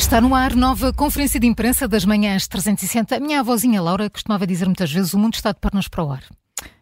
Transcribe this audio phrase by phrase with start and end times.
[0.00, 3.16] está no ar nova conferência de imprensa das manhãs 360.
[3.16, 6.10] A minha avózinha Laura costumava dizer muitas vezes o mundo está de pernas para o
[6.10, 6.24] ar.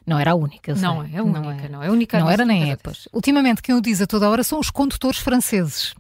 [0.07, 2.21] Não era a única, Não é a única, não é, não é a única.
[2.21, 3.09] Não era nem é, pois.
[3.13, 5.95] Ultimamente quem o diz a toda hora são os condutores franceses.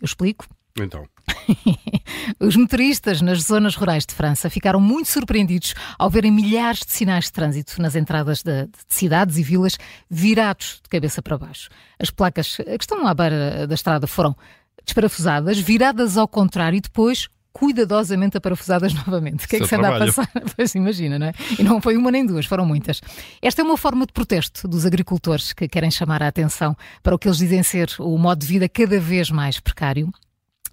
[0.00, 0.46] Eu explico?
[0.78, 1.04] Então.
[2.38, 7.24] Os motoristas nas zonas rurais de França ficaram muito surpreendidos ao verem milhares de sinais
[7.24, 9.76] de trânsito nas entradas de, de cidades e vilas
[10.08, 11.68] virados de cabeça para baixo.
[11.98, 14.36] As placas que estão à beira da estrada foram
[14.84, 19.46] desparafusadas, viradas ao contrário e depois cuidadosamente aparafusadas novamente.
[19.46, 20.28] O que é que se anda a passar?
[20.56, 21.32] Pois imagina, não é?
[21.58, 23.00] E não foi uma nem duas, foram muitas.
[23.40, 27.18] Esta é uma forma de protesto dos agricultores que querem chamar a atenção para o
[27.18, 30.12] que eles dizem ser o modo de vida cada vez mais precário.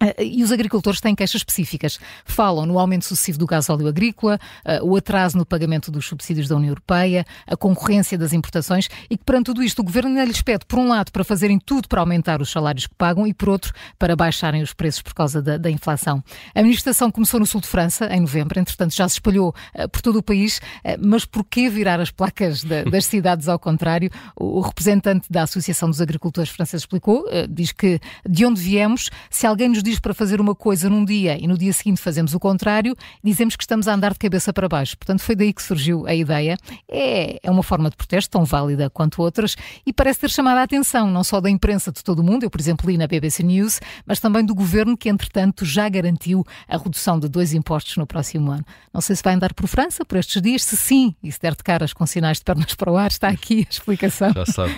[0.02, 2.00] Ah, e os agricultores têm queixas específicas.
[2.26, 6.48] Falam no aumento sucessivo do gás óleo agrícola, ah, o atraso no pagamento dos subsídios
[6.48, 10.26] da União Europeia, a concorrência das importações e que, perante tudo isto, o governo ainda
[10.26, 13.34] lhes pede, por um lado, para fazerem tudo para aumentar os salários que pagam e,
[13.34, 16.24] por outro, para baixarem os preços por causa da, da inflação.
[16.56, 20.02] A manifestação começou no sul de França, em novembro, entretanto já se espalhou uh, por
[20.02, 20.60] todo o país,
[21.00, 24.10] mas por que virar as placas da, das cidades ao contrário?
[24.36, 29.70] O, representante da Associação dos Agricultores Franceses explicou, diz que de onde viemos, se alguém
[29.70, 32.40] nos diz diz para fazer uma coisa num dia e no dia seguinte fazemos o
[32.40, 34.98] contrário, dizemos que estamos a andar de cabeça para baixo.
[34.98, 36.58] Portanto, foi daí que surgiu a ideia.
[36.90, 40.64] É, é uma forma de protesto tão válida quanto outras e parece ter chamado a
[40.64, 43.44] atenção não só da imprensa de todo o mundo, eu, por exemplo, li na BBC
[43.44, 48.08] News, mas também do governo que, entretanto, já garantiu a redução de dois impostos no
[48.08, 48.66] próximo ano.
[48.94, 51.56] Não sei se vai andar por França por estes dias, se sim, e se der
[51.56, 54.32] de caras com sinais de pernas para o ar, está aqui a explicação.
[54.34, 54.76] Já sabe,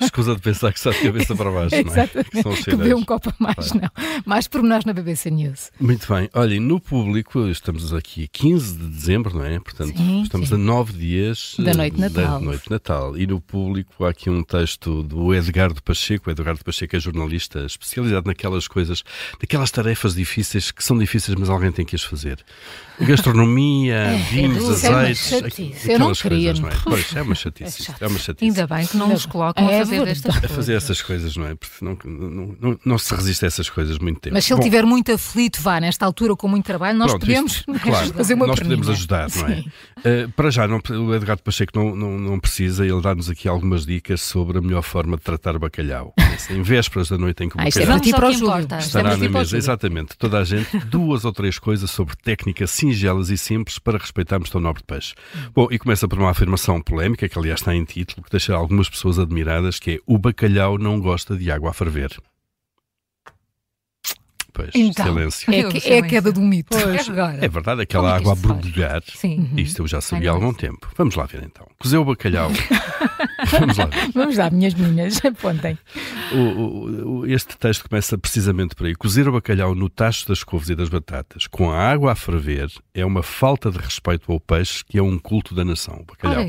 [0.00, 2.02] escusa de pensar que está de cabeça para baixo, não é?
[2.02, 3.90] Exatamente, que, que um copo a mais, não.
[4.26, 5.70] Mais mais pormenores na BBC News.
[5.78, 6.28] Muito bem.
[6.34, 9.60] Olhem, no público, estamos aqui 15 de dezembro, não é?
[9.60, 10.54] Portanto, sim, estamos sim.
[10.54, 12.40] a nove dias da noite de Natal.
[12.40, 13.16] Da noite de Natal.
[13.16, 16.28] E no público há aqui um texto do Edgardo Pacheco.
[16.28, 19.04] O Edgardo Pacheco é jornalista especializado naquelas coisas,
[19.40, 22.44] naquelas tarefas difíceis que são difíceis, mas alguém tem que as fazer.
[23.00, 25.32] Gastronomia, é, vinhos, é azeites.
[25.88, 26.52] É Eu não queria.
[26.52, 26.74] Coisas, não é?
[26.84, 27.92] Pois, é uma chatice.
[27.92, 28.44] É, é, uma chatice.
[28.44, 30.50] Ainda bem que não nos colocam a é fazer estas coisas.
[30.50, 31.54] A fazer essas coisas, não é?
[31.54, 34.31] Porque não, não, não, não se resiste a essas coisas muito tempo.
[34.32, 37.26] Mas se ele Bom, tiver muito aflito, vá, nesta altura, com muito trabalho, nós pronto,
[37.26, 39.60] podemos isto, claro, fazer uma Nós podemos ajudar, não é?
[39.60, 43.86] Uh, para já, não, o Edgardo Pacheco não, não, não precisa, ele dá-nos aqui algumas
[43.86, 46.14] dicas sobre a melhor forma de tratar bacalhau.
[46.50, 49.56] em vésperas da noite em que o ah, bacalhau é para o estará na mesa.
[49.56, 54.50] Exatamente, toda a gente, duas ou três coisas sobre técnicas singelas e simples para respeitarmos
[54.50, 55.14] tão nobre peixe.
[55.54, 58.88] Bom, e começa por uma afirmação polémica, que aliás está em título, que deixa algumas
[58.88, 62.10] pessoas admiradas, que é o bacalhau não gosta de água a ferver.
[64.52, 65.54] Pois, então, silêncio.
[65.54, 66.68] É, que, é a queda do mito.
[66.70, 67.08] Pois,
[67.40, 69.02] é verdade, aquela é água a borbulhar.
[69.14, 69.50] Sim.
[69.56, 70.88] Isto eu já sabia há algum tempo.
[70.96, 71.66] Vamos lá ver então.
[71.78, 72.50] Cozeu o bacalhau.
[73.50, 74.10] Vamos lá ver.
[74.14, 75.78] Vamos lá, minhas meninas, apontem.
[76.32, 78.94] O, o, este texto começa precisamente por aí.
[78.94, 82.70] Cozer o bacalhau no tacho das couves e das batatas com a água a ferver
[82.94, 86.44] é uma falta de respeito ao peixe que é um culto da nação, o bacalhau.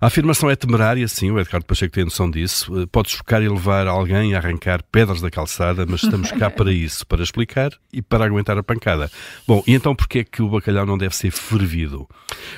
[0.00, 2.80] A afirmação é temerária, sim, o Edgardo Pacheco tem noção disso.
[2.80, 6.72] Eh, pode chocar e levar alguém a arrancar pedras da calçada, mas estamos cá para
[6.72, 9.10] isso, para explicar e para aguentar a pancada.
[9.46, 12.08] Bom, e então porquê é que o bacalhau não deve ser fervido?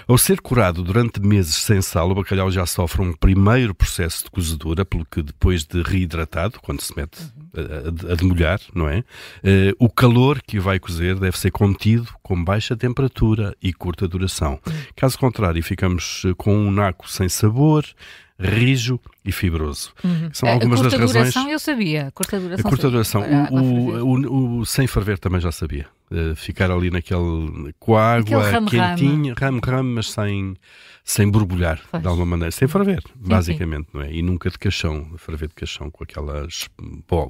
[0.06, 4.30] Ao ser curado durante meses sem sal, o bacalhau já sofre um primeiro processo de
[4.30, 7.18] cozedura, pelo que depois de reidratado, quando se mete
[7.54, 8.98] a, demolhar, não é?
[8.98, 14.60] Uh, o calor que vai cozer deve ser contido com baixa temperatura e curta duração.
[14.94, 17.84] Caso contrário, ficamos com um naco sem sabor,
[18.40, 19.92] rijo e fibroso.
[20.02, 20.30] Uhum.
[20.32, 21.34] São algumas a curta das razões.
[21.34, 22.10] Duração eu sabia.
[22.14, 22.66] Curta duração.
[22.66, 23.22] A curta duração.
[23.50, 25.86] O, o, o, o, sem ferver também já sabia.
[26.10, 27.72] Uh, ficar ali naquele.
[27.78, 30.56] com a água quentinha, ramo-ramo, mas sem
[31.10, 32.02] sem borbulhar, pois.
[32.02, 33.90] de alguma maneira, sem ferver, sim, basicamente, sim.
[33.94, 34.12] não é?
[34.12, 36.68] E nunca de caixão, ferver de caixão, com aquelas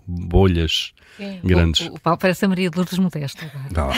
[0.07, 1.41] bolhas sim.
[1.43, 1.87] grandes.
[1.87, 3.95] O, o Paulo parece a Maria de Lourdes Modesto agora.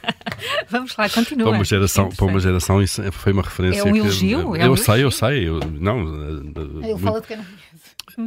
[0.70, 1.48] Vamos lá, continua.
[1.48, 3.80] Para uma geração, para uma geração isso foi uma referência.
[3.80, 4.38] É um elogio?
[4.38, 4.84] Que, é um eu elogio?
[4.84, 5.48] sei, eu sei.
[5.48, 7.44] Eu, não, eu falo de quem não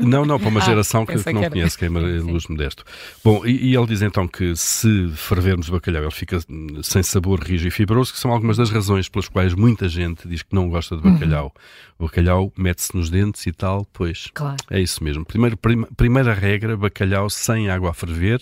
[0.02, 1.92] não, não, para uma ah, geração que, que, não que conhece quem é
[2.22, 2.84] Luz Modesto.
[3.24, 6.40] Bom, e, e, ele diz então que se fervermos bacalhau ele fica
[6.82, 10.42] sem sabor, rijo e fibroso, que são algumas das razões pelas quais muita gente diz
[10.42, 11.46] que não gosta de bacalhau.
[11.46, 12.06] Uhum.
[12.06, 14.58] O bacalhau mete-se nos dentes e tal, pois claro.
[14.70, 15.26] é isso mesmo.
[15.26, 18.42] Primeiro, prim, primeira regra, bacalhau sem água a ferver,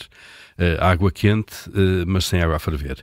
[0.57, 3.01] uh, água quente, uh, mas sem água a ferver.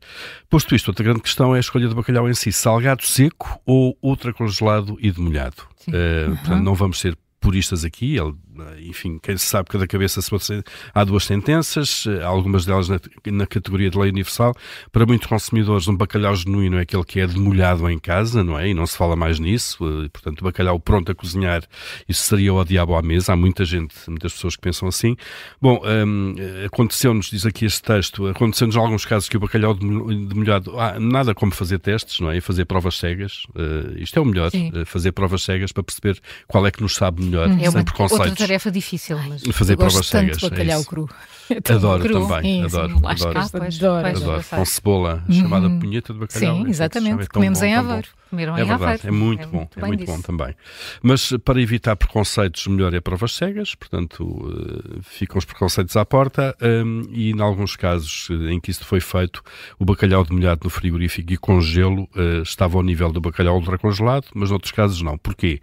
[0.48, 3.96] Posto isto, outra grande questão é a escolha do bacalhau em si, salgado seco ou
[4.02, 5.62] ultracongelado e demolhado.
[5.86, 6.36] Uh, uhum.
[6.36, 8.34] Portanto, não vamos ser puristas aqui, ele
[8.80, 10.62] enfim, quem sabe que da cabeça se pode
[10.94, 14.54] há duas sentenças, algumas delas na, na, categoria de lei universal.
[14.92, 18.68] Para muitos consumidores, um bacalhau genuíno é aquele que é demolhado em casa, não é?
[18.68, 19.84] E não se fala mais nisso.
[20.04, 21.62] E, portanto, o bacalhau pronto a cozinhar,
[22.08, 23.32] isso seria o diabo à mesa.
[23.32, 25.16] Há muita gente, muitas pessoas que pensam assim.
[25.60, 26.34] Bom, um,
[26.64, 31.34] aconteceu-nos, diz aqui este texto, aconteceu-nos em alguns casos que o bacalhau demolhado, ah, nada
[31.34, 32.38] como fazer testes, não é?
[32.38, 33.44] E fazer provas cegas.
[33.50, 36.94] Uh, isto é o melhor, uh, fazer provas cegas para perceber qual é que nos
[36.94, 38.47] sabe melhor, é sem preconceitos.
[38.48, 39.42] Tarefa difícil, mas...
[39.52, 40.38] Fazer provas cegas.
[40.38, 41.08] Tanto bacalhau é cru.
[41.74, 42.26] adoro cru.
[42.26, 42.88] também, sim, adoro.
[42.88, 44.06] Sim, adoro, adoro, adoro.
[44.08, 44.44] adoro.
[44.50, 45.34] Com cebola, uhum.
[45.34, 46.56] chamada punheta de bacalhau.
[46.56, 47.22] Sim, exatamente.
[47.22, 48.08] É Comemos em Aveiro.
[48.30, 49.08] Comeram é verdade, Aveiro.
[49.08, 50.54] é muito é bom, muito é muito bom também.
[51.02, 56.56] Mas para evitar preconceitos, melhor é provas cegas, portanto, uh, ficam os preconceitos à porta
[56.60, 59.42] um, e, em alguns casos eh, em que isso foi feito,
[59.78, 64.26] o bacalhau demolhado no frigorífico e com gelo uh, estava ao nível do bacalhau ultracongelado,
[64.34, 65.16] mas noutros casos não.
[65.16, 65.60] Porquê?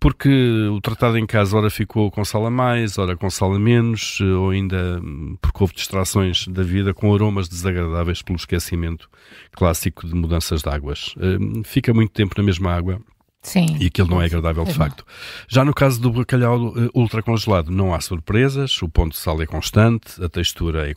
[0.00, 0.28] Porque
[0.70, 4.20] o tratado em casa, ora ficou com sal a mais, ora com sal a menos,
[4.20, 9.08] ou ainda hum, porque houve distrações da vida com aromas desagradáveis pelo esquecimento
[9.52, 11.14] clássico de mudanças de águas.
[11.16, 13.00] Uh, fica muito tempo na mesma água.
[13.46, 13.76] Sim.
[13.78, 15.06] E aquilo não é agradável de facto.
[15.46, 19.46] Já no caso do bacalhau uh, ultracongelado, não há surpresas, o ponto de sal é
[19.46, 20.94] constante, a textura é,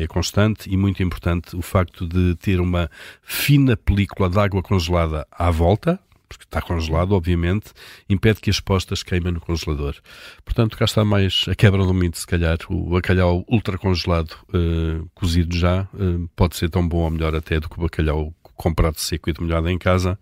[0.00, 2.88] é constante e, muito importante, o facto de ter uma
[3.20, 7.72] fina película de água congelada à volta, porque está congelado, obviamente,
[8.08, 9.96] impede que as postas queimem no congelador.
[10.44, 12.58] Portanto, cá está mais a quebra do mito, se calhar.
[12.68, 17.68] O bacalhau ultracongelado, uh, cozido já, uh, pode ser tão bom ou melhor até do
[17.68, 20.18] que o bacalhau comprado seco e demolhado em casa.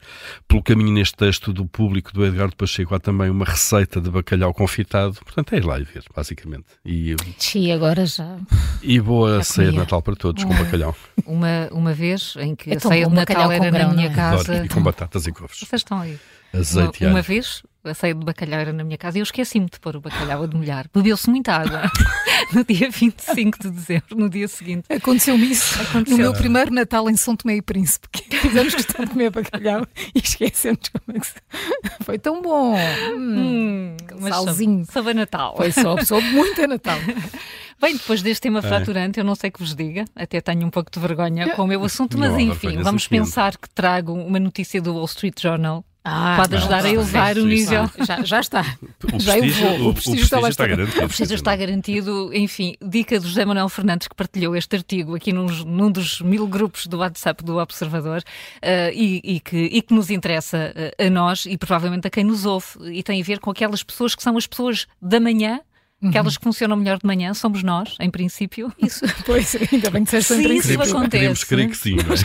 [0.47, 4.55] Pelo caminho neste texto do público do Edgardo Pacheco há também uma receita de bacalhau
[4.55, 5.15] confitado.
[5.25, 6.67] Portanto, é ir lá e ver, basicamente.
[6.85, 8.37] E, Sim, agora já.
[8.83, 10.95] E boa ceia de Natal para todos com bacalhau.
[11.25, 14.15] Uma, uma vez em que é a ceia de Natal era na minha é?
[14.15, 14.65] casa.
[14.65, 15.59] E com batatas e couves.
[15.59, 16.19] Vocês estão aí.
[16.53, 19.67] Azeite uma, uma vez a ceia de bacalhau era na minha casa e eu esqueci-me
[19.67, 20.87] de pôr o bacalhau a demolhar.
[20.93, 21.83] Bebeu-se muita água
[22.53, 24.85] no dia 25 de dezembro, no dia seguinte.
[24.93, 26.17] Aconteceu-me isso Aconteceu.
[26.17, 29.87] no meu primeiro Natal em São Tomé e Príncipe, que fizemos questão de comer bacalhau
[30.15, 32.77] e esquecemos como é que foi tão bom.
[33.15, 34.85] Hum, hum salzinho.
[34.91, 35.57] Soube Natal.
[35.57, 36.99] Foi só, soube muito a Natal.
[37.79, 38.63] Bem, depois deste tema é.
[38.63, 41.67] fraturante, eu não sei que vos diga, até tenho um pouco de vergonha com o
[41.67, 45.85] meu assunto, mas não, enfim, vamos pensar que trago uma notícia do Wall Street Journal
[46.09, 47.91] ah, pode ajudar não, a elevar o nível.
[48.07, 48.77] Já, já está.
[49.13, 51.05] O já prestígio, o, o, prestígio, está, está garantido.
[51.05, 52.31] O prestígio está garantido.
[52.33, 56.47] Enfim, dica do José Manuel Fernandes que partilhou este artigo aqui num, num dos mil
[56.47, 61.11] grupos do WhatsApp do Observador uh, e, e, que, e que nos interessa uh, a
[61.11, 64.23] nós e provavelmente a quem nos ouve e tem a ver com aquelas pessoas que
[64.23, 65.61] são as pessoas da manhã.
[66.03, 68.73] Aquelas que funcionam melhor de manhã somos nós, em princípio.
[68.83, 71.11] Isso, pois, ainda bem que disseste Se isso acontece.
[71.11, 71.97] Queríamos crer que sim.
[71.99, 72.03] É?
[72.03, 72.25] Nós,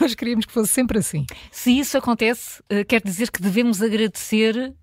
[0.00, 1.24] nós, queríamos que fosse sempre assim.
[1.50, 4.74] Se isso acontece, uh, quer dizer que devemos agradecer uh,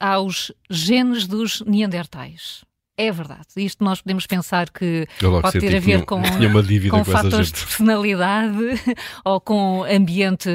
[0.00, 2.64] aos genes dos Neandertais.
[3.02, 3.46] É verdade.
[3.56, 8.56] Isto nós podemos pensar que pode ter a ver com, com, com fatores de personalidade
[9.24, 10.48] ou com ambiente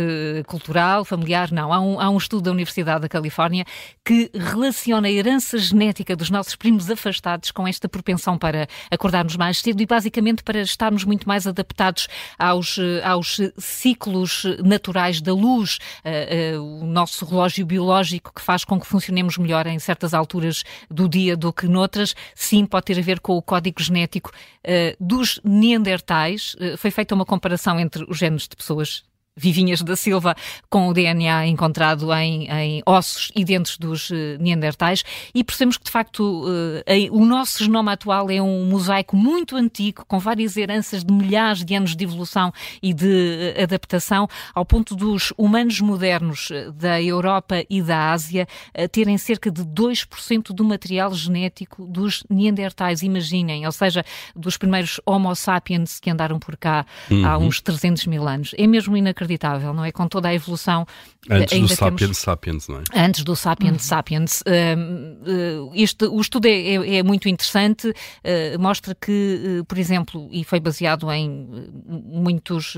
[0.48, 1.52] cultural, familiar.
[1.52, 1.74] Não.
[1.74, 3.66] Há um, há um estudo da Universidade da Califórnia
[4.06, 9.60] que relaciona a herança genética dos nossos primos afastados com esta propensão para acordarmos mais
[9.60, 12.08] cedo e basicamente para estarmos muito mais adaptados
[12.40, 18.80] aos, aos ciclos naturais da luz, uh, uh, o nosso relógio biológico que faz com
[18.80, 23.02] que funcionemos melhor em certas alturas do dia do que noutras sim pode ter a
[23.02, 26.54] ver com o código genético uh, dos Neandertais.
[26.56, 29.04] Uh, foi feita uma comparação entre os géneros de pessoas
[29.38, 30.36] Vivinhas da Silva
[30.68, 35.04] com o DNA encontrado em, em ossos e dentes dos uh, Neandertais
[35.34, 40.04] e percebemos que, de facto, uh, o nosso genoma atual é um mosaico muito antigo,
[40.08, 42.52] com várias heranças de milhares de anos de evolução
[42.82, 48.48] e de uh, adaptação, ao ponto dos humanos modernos da Europa e da Ásia
[48.92, 54.04] terem cerca de 2% do material genético dos Neandertais, imaginem, ou seja,
[54.36, 57.26] dos primeiros Homo sapiens que andaram por cá uhum.
[57.26, 58.56] há uns 300 mil anos.
[58.58, 59.92] É mesmo inacreditável inacreditável, não é?
[59.92, 60.86] Com toda a evolução.
[61.30, 62.18] Antes do Sapiens temos...
[62.18, 62.84] Sapiens, não é?
[62.96, 63.80] Antes do Sapiens uhum.
[63.80, 64.42] Sapiens.
[64.42, 70.28] Uh, uh, este, o estudo é, é, é muito interessante, uh, mostra que, por exemplo,
[70.32, 71.48] e foi baseado em
[71.86, 72.76] muitos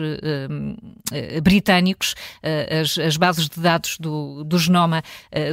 [1.43, 2.15] britânicos,
[2.81, 5.03] as, as, bases de dados do, do genoma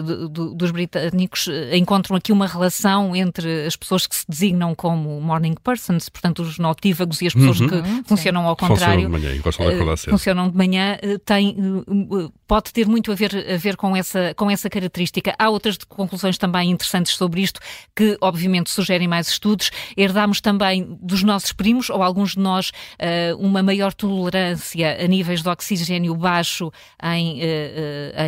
[0.04, 5.20] do, do, dos britânicos encontram aqui uma relação entre as pessoas que se designam como
[5.20, 7.68] morning persons, portanto, os notívagos e as pessoas uhum.
[7.68, 8.04] que uhum.
[8.04, 9.02] funcionam ao contrário.
[9.02, 10.10] Funcionam de manhã, gostam de acordar cedo.
[10.10, 14.34] Funcionam de manhã eh, tem, eh, pode ter muito a ver, a ver com, essa,
[14.34, 15.34] com essa característica.
[15.38, 17.60] Há outras conclusões também interessantes sobre isto,
[17.94, 19.70] que obviamente sugerem mais estudos.
[19.96, 25.42] Herdamos também dos nossos primos, ou alguns de nós, eh, uma maior tolerância a níveis
[25.42, 26.70] de oxigênio baixo
[27.02, 27.40] em,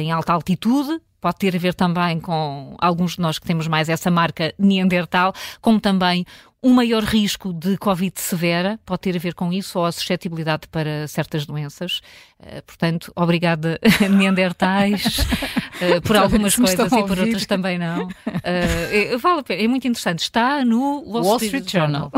[0.00, 3.88] em alta altitude, pode ter a ver também com alguns de nós que temos mais
[3.88, 6.25] essa marca Neandertal, como também
[6.62, 10.66] um maior risco de Covid severa, pode ter a ver com isso, ou a suscetibilidade
[10.68, 12.00] para certas doenças.
[12.40, 13.78] Uh, portanto, obrigada,
[14.10, 15.18] Neandertais,
[15.80, 18.06] uh, por algumas coisas e por outras também não.
[18.06, 20.20] Uh, vale a pena, é muito interessante.
[20.20, 22.10] Está no Wall, Wall Street, Street Journal.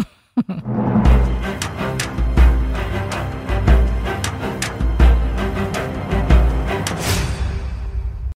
[0.49, 0.81] Journal.